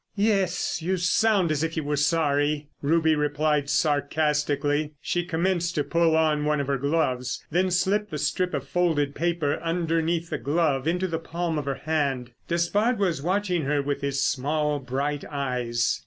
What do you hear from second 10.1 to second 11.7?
the glove into the palm of